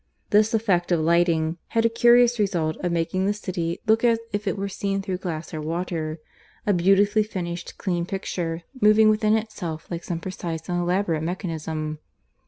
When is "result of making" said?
2.39-3.27